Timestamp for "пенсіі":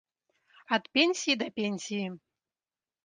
0.97-1.35, 1.59-2.07